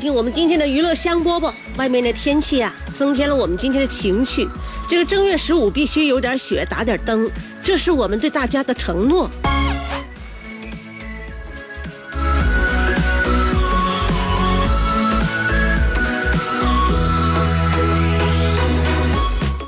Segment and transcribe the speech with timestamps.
[0.00, 1.52] 听我们今天的娱乐香饽饽。
[1.76, 4.48] 外面的天气啊，增添了我们今天的情绪。
[4.88, 7.30] 这个正月十五必须有点雪，打点灯，
[7.62, 9.28] 这是我们对大家的承诺。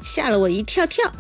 [0.03, 1.10] 吓了我一跳跳。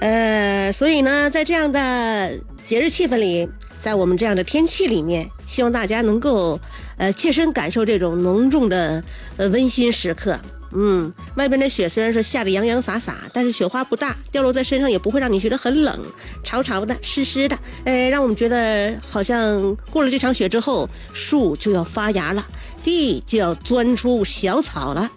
[0.00, 2.32] 呃，所以呢，在这样的
[2.64, 3.48] 节日气氛里，
[3.80, 6.58] 在我们这样的天气里面，希望大家能够
[7.00, 9.02] 呃切身感受这种浓重的
[9.38, 10.38] 呃温馨时刻。
[10.72, 15.98] 嗯，外边的雪虽然说下的洋洋洒洒，但是雪花不大，掉落在身上也不会让你觉得很冷，
[16.44, 22.46] 潮潮的、湿湿的，呃，让我们觉得好像过了这场雪之后，树就要发芽了，
[22.84, 25.10] 地就要钻出小草了。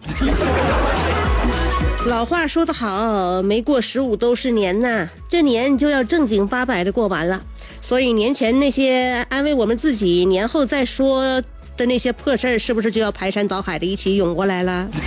[2.07, 7.39] 老话说得好，没过十五都是年呐，这年就要正经八百的过完了。
[7.79, 11.43] 所以年前那些安慰我们自己年后再说
[11.75, 14.87] 的那些破事儿，是不是就要排山倒海的一起涌过来了？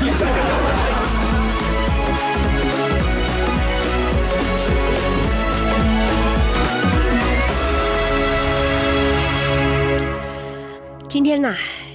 [11.08, 11.54] 今天呢，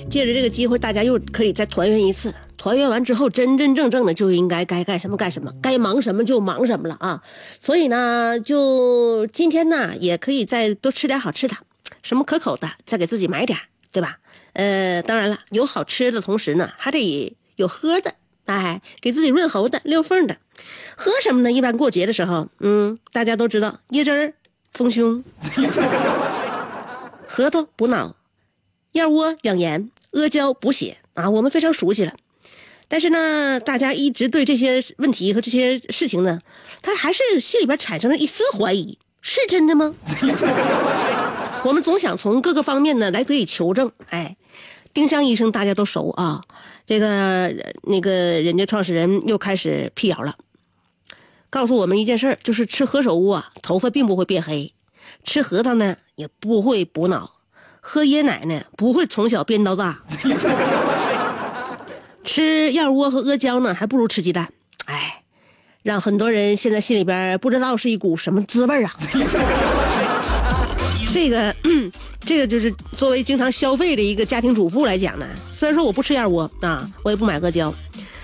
[0.09, 2.33] 借着这个机会，大家又可以再团圆一次。
[2.57, 7.21] 团圆完之后，真真正正的就应该该干什么干什么，该忙什么就忙什么了啊！
[7.59, 11.55] 所以呢，就今天呢，也可以再多吃点好吃的，
[12.03, 13.57] 什么可口的，再给自己买点，
[13.91, 14.17] 对吧？
[14.53, 18.15] 呃，当然了，有好吃的同时呢，还得有喝的，
[18.45, 20.37] 哎，给自己润喉的、溜缝的。
[20.95, 21.51] 喝什么呢？
[21.51, 24.33] 一般过节的时候，嗯，大家都知道，椰汁儿
[24.73, 25.23] 丰胸，
[27.27, 28.15] 核桃补脑，
[28.91, 32.13] 燕窝养颜，阿胶补血啊，我们非常熟悉了。
[32.87, 36.41] 但是呢，大家一直对这些问题和这些事情呢，
[36.81, 39.95] 他还是心里边产生了一丝怀疑：是真的吗？
[41.63, 43.91] 我们总想从各个方面呢来得以求证。
[44.09, 44.35] 哎，
[44.93, 46.41] 丁香医生大家都熟啊，
[46.85, 50.35] 这个那个人家创始人又开始辟谣了，
[51.49, 54.73] 告诉我们一件事儿，就是吃何首乌啊，头发并不会变黑；
[55.23, 57.31] 吃核桃呢，也不会补脑；
[57.79, 60.03] 喝椰奶呢，不会从小变到大。
[62.23, 64.51] 吃燕窝和阿胶呢，还不如吃鸡蛋。
[64.85, 65.23] 哎，
[65.83, 68.93] 让很多人现在心里边不知道是一股什么滋味啊！
[71.13, 71.53] 这个，
[72.25, 77.73] 这个就是作为经常消费的一个家庭主妇来讲呢，虽然说我不吃燕窝啊，我也不买阿胶，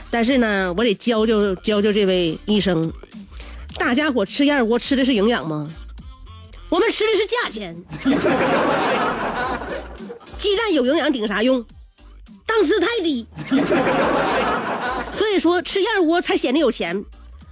[0.09, 2.91] 但是呢，我得教教教教这位医生，
[3.77, 5.67] 大家伙吃燕窝吃的是营养吗？
[6.69, 7.75] 我们吃的是价钱。
[10.37, 11.65] 鸡蛋有营养顶啥用？
[12.45, 13.27] 档次太低，
[15.11, 17.03] 所以说吃燕窝才显得有钱。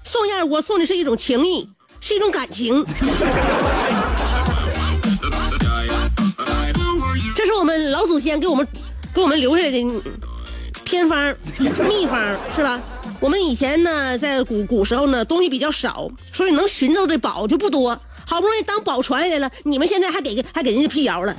[0.03, 1.67] 送燕窝送的是一种情谊，
[1.99, 2.85] 是一种感情。
[7.57, 8.67] 我们老祖先给我们
[9.13, 9.85] 给我们留下来的
[10.83, 11.35] 偏方、
[11.87, 12.79] 秘方，是吧？
[13.19, 17.97] 我们以前呢，在古古时候呢，东西比较少，所以能寻到的宝就不多。
[18.27, 21.35] 好不容易当宝传下来了，你们现在还给还给人家辟谣了。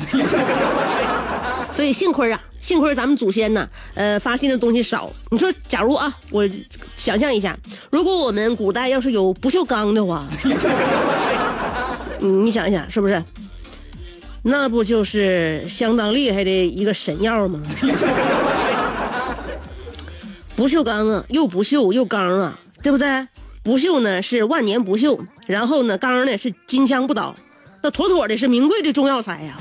[1.73, 5.11] 所以幸亏啊，幸亏咱们祖先呢，呃，发现的东西少。
[5.31, 6.49] 你说，假如啊，我
[6.97, 7.57] 想象一下，
[7.91, 10.25] 如果我们古代要是有不锈钢的话，
[12.19, 13.23] 你想一想是不是？
[14.49, 17.61] 那不就是相当厉害的一个神药吗？
[20.55, 23.27] 不锈钢啊，又不锈又钢啊，对不对？
[23.65, 27.35] 不锈呢是万年不锈，然后呢钢呢是金枪不倒，
[27.83, 29.57] 那妥妥的是名贵的中药材呀。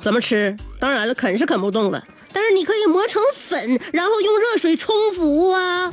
[0.00, 0.56] 怎么吃？
[0.78, 5.90] 当然了，啃是啃不动了，但是你可以磨成粉，然后用热水冲服啊。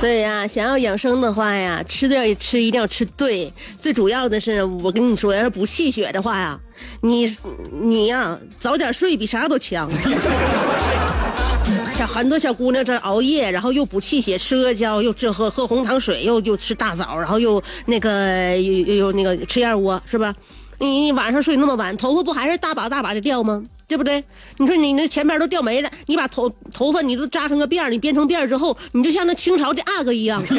[0.00, 3.52] 所以呀，想要养生的话呀，吃的吃一定要吃对。
[3.80, 6.58] 最主要的是，我跟你说，要是补气血的话呀，
[7.00, 7.36] 你
[7.72, 9.90] 你呀早点睡比啥都强。
[11.98, 20.32] 这很多小姑娘这熬夜，然后又补气血，吃阿胶，又这喝喝红糖水，又又吃大枣，然后又那个又又那个吃燕窝，是吧？
[20.78, 23.64] 你晚上睡那么晚，头发不还是大把大把的掉吗？
[23.88, 24.22] 对不对？
[24.58, 30.40] 你说你那前边都掉没了，你把头头发你都扎成个辫你编成辫之后，你就像那清朝的阿哥一样。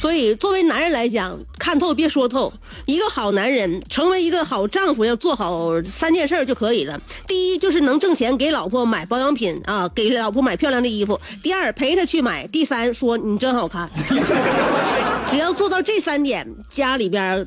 [0.00, 2.52] 所以，作为男人来讲，看透别说透。
[2.86, 6.98] 一个好男人，成为一个好丈夫，要做好三件事就可以了。
[7.26, 11.20] 第一，就是能挣钱给老婆买保养品啊，给老婆买漂亮的衣服。
[11.42, 12.46] 第二，陪她去买。
[12.46, 13.90] 第三，说你真好看。
[15.30, 17.46] 只要做到这三点，家里边，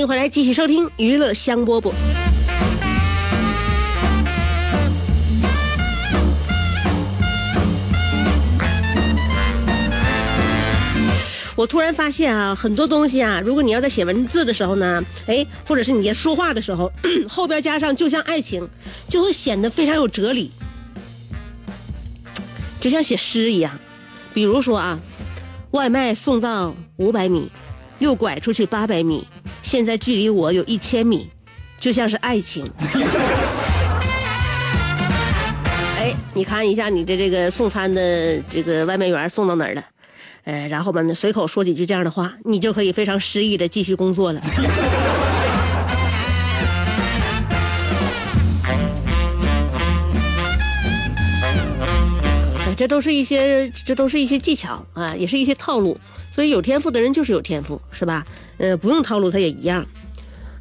[0.00, 1.92] 欢迎回来，继续收听娱乐香饽饽。
[11.54, 16.90] 我突然发现啊，很多东西啊，如果你要在写文字的时候呢，哎，或者是你在说话的时候，
[17.28, 18.66] 后边加上就像爱情，
[19.06, 20.50] 就会显得非常有哲理，
[22.80, 23.78] 就像写诗一样。
[24.32, 24.98] 比如说啊，
[25.72, 27.50] 外卖送到五百米，
[27.98, 29.26] 又拐出去八百米。
[29.70, 31.30] 现在距离我有一千米，
[31.78, 32.68] 就像是爱情。
[35.96, 39.84] 哎，你看一下你的这个送餐的这个外卖员送到哪儿了？
[40.42, 44.40] 呃，然后呢，随口说几句这样的话，你就可以非常诗意的继续工作了。
[52.80, 55.94] 这都是一些，这都是一些技巧啊，也是一些套路。
[56.34, 58.26] 所以有天赋的人就是有天赋，是吧？
[58.56, 59.84] 呃，不用套路他也一样。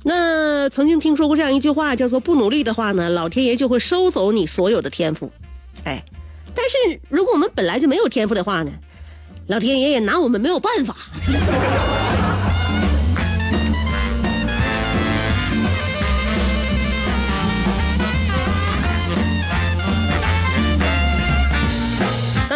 [0.04, 5.32] 那曾经听说过这样一句话，叫做“不努力的话呢，老天爷就会收走你所有的天赋”。
[5.86, 6.04] 哎，
[6.54, 8.72] 但是如果我们本来就没有天赋的话呢，
[9.48, 10.98] 老天爷也拿我们没有办法。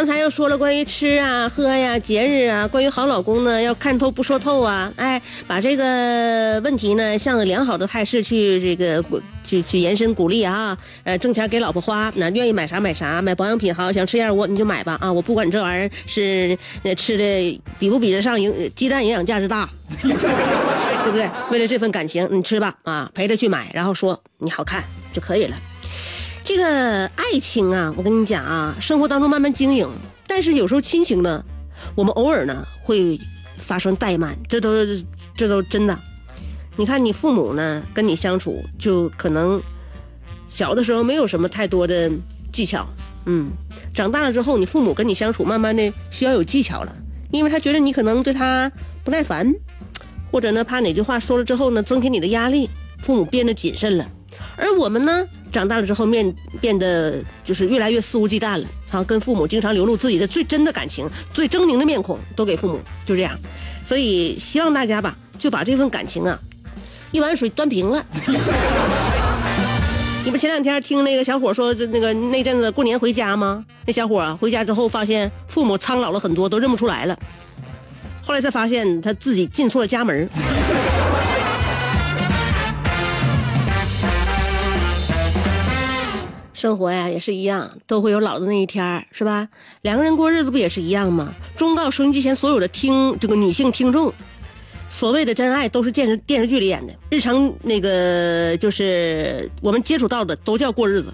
[0.04, 9.02] 刚才又说了关于吃啊、喝呀、节日啊，关于好老公呢，要看透不说透啊，哎，把这个问题呢向良好的态势去这个
[9.46, 14.98] 去去延伸鼓励啊，呃，挣钱给老婆花，那愿意买啥买啥，买保养品好，想吃燕窝你就买吧。
[15.00, 16.58] 啊，我不管这玩意儿是
[16.98, 19.70] 吃的比不比得上营鸡蛋营养价值大，
[20.04, 21.30] 对不对？
[21.50, 22.76] 为了这份感情，你吃吧。
[22.84, 24.84] 啊，陪着去买，然后说你好看
[25.14, 25.56] 就可以了。
[26.44, 29.90] 这个爱情啊，我跟你讲啊，生活当中慢慢经营，
[30.28, 31.44] 但是有时候亲情呢，
[31.96, 33.18] 我们偶尔呢会
[33.58, 34.86] 发生怠慢，这都
[35.34, 35.98] 这都真的。
[36.76, 39.62] 你看你父母呢跟你相处，就可能
[40.50, 42.12] 小的时候没有什么太多的
[42.52, 42.86] 技巧，
[43.26, 43.48] 嗯，
[43.94, 46.94] 长大了之后，你父母跟你相处，慢慢的需要有技巧了，
[47.32, 48.70] 因为他觉得你可能对他
[49.06, 49.50] 不耐烦，
[50.30, 52.70] 或者呢怕哪句话说了之后呢增添你的压力，
[53.00, 54.06] 父母变得谨慎了。
[54.58, 63.40] 而我们呢，长大了之后面变得就是越来越肆无忌惮了，啊，跟父母经常流露自己的最真的感情、最狰狞的面孔都给父母，就这样。
[63.86, 66.38] 所以希望大家吧，就把这份感情啊，
[67.12, 68.04] 一碗水端平了。
[70.26, 73.64] 你不前两天听那个小伙说，那个那阵子过年回家吗？
[73.86, 77.20] 那小伙，回家之后发现父母苍老了很多，都认不出来了。
[78.26, 80.30] 后来才发现他自己进错了家门。
[86.64, 89.46] 生活呀也是一样，都会有老的那一天是吧？
[89.82, 91.34] 两个人过日子不也是一样吗？
[91.58, 94.14] 忠告收音机前所有的听这个女性听众，
[94.90, 101.14] 所谓的真爱都是电视电视剧里演的，日常那个就是我们接触到的都叫过日子。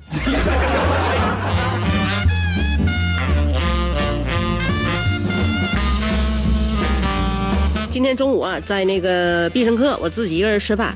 [7.89, 10.96] 今天中午啊，在那个必胜客，我自己一个人吃饭，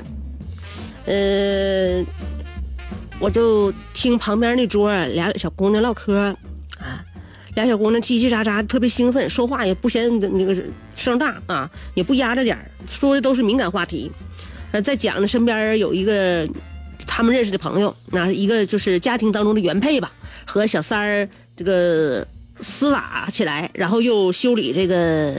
[1.06, 2.04] 呃。
[3.20, 6.12] 我就听旁边那桌俩小姑娘唠嗑，
[6.78, 7.02] 啊，
[7.54, 10.54] 俩小姑娘叽叽喳喳，特别兴奋，说话也不嫌那个
[10.94, 14.10] 声大啊，也不压着点说的都是敏感话题。
[14.72, 16.46] 呃，在讲呢，身边有一个
[17.06, 20.12] 他们认识的朋友，那一个就是家庭当中的原配吧，
[20.44, 22.26] 和小三儿这个
[22.60, 25.34] 厮打起来，然后又修理这个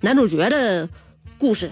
[0.00, 0.88] 男主角的
[1.36, 1.68] 故事，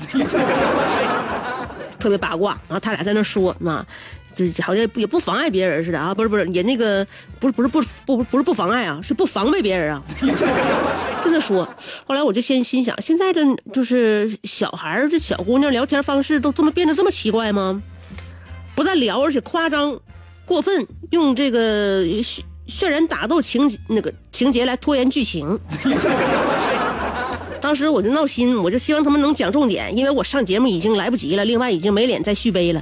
[1.98, 2.60] 特别八卦。
[2.68, 3.86] 然后他俩在那说啊。
[4.34, 6.14] 这好像也不妨碍别人似的啊！
[6.14, 7.06] 不是不是，也那个
[7.40, 10.02] 不是不是不不不是不妨碍啊，是不防备别人啊。
[11.24, 11.68] 就那说，
[12.06, 13.42] 后来我就先心想，现在这
[13.72, 17.82] 就是小孩这小姑娘聊天方式都这么变得这么奇怪吗？
[18.76, 19.98] 不但聊，而且夸张、
[20.46, 25.58] 过分，用这个渲渲染打斗情那个情节来拖延剧情。
[27.60, 32.80] 当时我就闹心，我就希望他们能讲重点，因为我上节目已经来不及了，另外已经没脸再续杯了。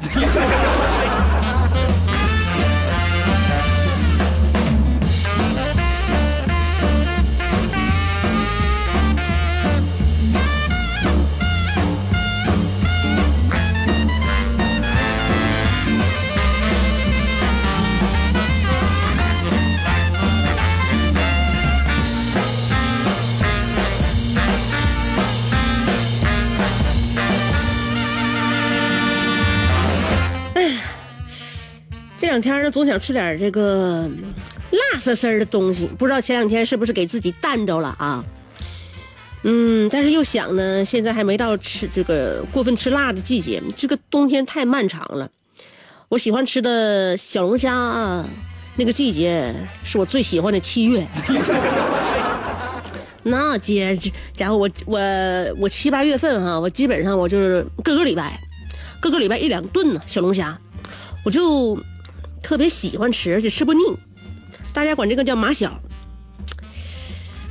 [32.37, 34.07] 两天呢，总想吃点这个
[34.71, 38.23] 辣丝丝的东西，不知道前两天是不是给自己淡着了啊？
[39.43, 45.31] 嗯，但是又想呢，现在还没到吃这个过分吃辣的季节，这个冬天太漫长了。
[46.11, 48.29] 我喜欢吃的小龙虾啊，
[48.77, 51.07] 那个季节是我最喜欢的七月。
[53.25, 53.99] 那姐
[54.35, 55.01] 家伙，我我
[55.57, 58.39] 我七八月份哈，我基本上我就是各个礼拜，
[59.01, 60.59] 各个礼拜一两顿呢小龙虾，
[61.25, 61.79] 我就。
[62.47, 63.83] 特别喜欢吃，而且吃不腻。
[64.73, 65.83] 大家管这个叫马小。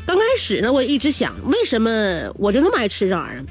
[0.06, 3.44] 刚开始呢，我一直想，为什么我就那么爱吃这玩意儿？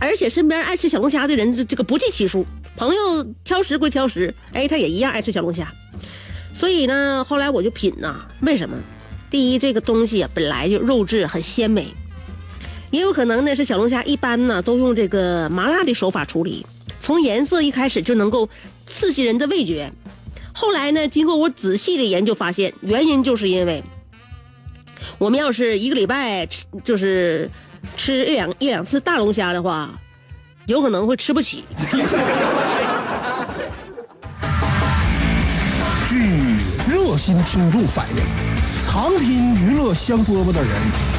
[0.00, 2.46] 而且身边爱吃小龙虾的人，这这个不计其数。
[2.74, 5.70] 朋友挑食归挑食，哎，他也一样爱吃小龙虾。
[6.54, 8.74] 所以呢，后来我就品呐，为什么？
[9.28, 11.88] 第一，这个东西啊，本来就肉质很鲜美，
[12.90, 16.64] 也有可能呢是小龙虾一般呢都用这个麻辣的手法处理，
[16.98, 18.48] 从颜色一开始就能够
[18.86, 19.92] 刺激人的味觉。
[20.52, 21.08] 后来呢？
[21.08, 23.82] 经过我仔细的研究，发现原因就是因为，
[25.18, 27.50] 我们要是一个礼拜吃，就是
[27.96, 29.90] 吃一两一两次大龙虾的话，
[30.66, 31.64] 有可能会吃不起。
[36.08, 36.16] 据
[36.88, 38.22] 热心听众反映。
[38.84, 40.70] 常听娱乐香饽饽的人，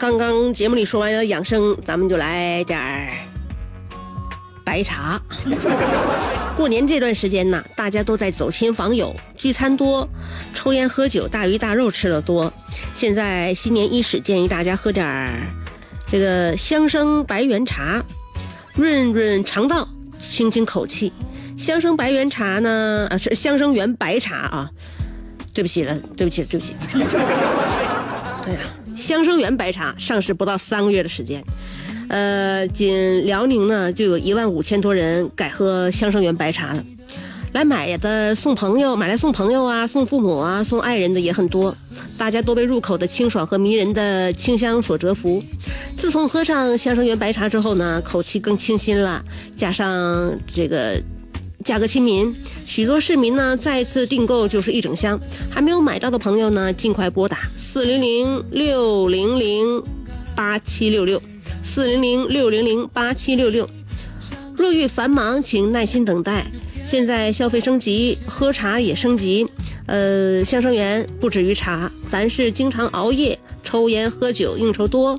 [0.00, 3.10] 刚刚节目里说完了养生，咱们就来点儿
[4.64, 5.20] 白茶。
[6.56, 10.08] 过年这段时间呢，大家都在走亲访友、聚餐多，
[10.54, 12.50] 抽烟喝酒、大鱼大肉吃的多。
[12.94, 15.28] 现在新年伊始，建议大家喝点儿
[16.10, 18.02] 这个香生白原茶，
[18.76, 19.86] 润润肠道，
[20.18, 21.12] 清清口气。
[21.58, 24.70] 香生白原茶呢，啊是香生原白茶啊。
[25.52, 26.74] 对不起了，对不起，对不起。
[28.48, 28.60] 哎呀。
[29.00, 31.42] 香生源白茶上市不到三个月的时间，
[32.10, 36.84] 呃，仅辽宁呢就有一万五千多人改喝香生源白茶了，
[37.54, 41.74] 来买的送朋友，买来送朋友啊，送父母啊，送爱人的也很多。
[42.18, 45.42] 大家都被入口的清爽和迷人的清香所折服。
[45.96, 49.24] 自从喝上香生园白茶之后呢，口气更清新了，
[49.56, 51.00] 加上这个
[51.64, 55.20] 价格亲民，许多市民呢再次订购就是一整箱。
[55.50, 59.82] 还没有买到的朋友呢，尽快拨打四零零六零零
[60.34, 61.20] 八七六六
[61.62, 63.68] 四零零六零零八七六六。
[64.56, 66.46] 若遇繁忙，请耐心等待。
[66.86, 69.46] 现在消费升级，喝茶也升级。
[69.86, 75.18] 呃，香生园不止于茶，凡是经常熬夜、抽烟、喝酒、应酬多、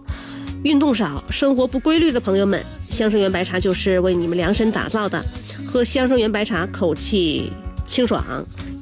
[0.63, 5.23] 运动少、生活不规律的朋友们，香生园白茶就是为你们量身打造的。
[5.67, 7.51] 喝香生源白茶，口气
[7.87, 8.23] 清爽。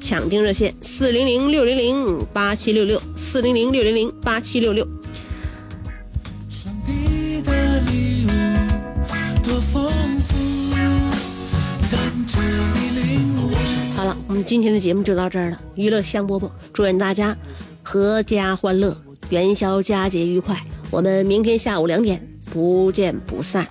[0.01, 4.87] 抢订热线：四零零六零零八七六六，四零零六零零八七六六。
[13.95, 15.59] 好了，我们今天的节目就到这儿了。
[15.75, 17.37] 娱乐香饽饽，祝愿大家
[17.83, 20.57] 阖家欢乐，元宵佳节愉快。
[20.89, 23.69] 我们明天下午两点不见不散。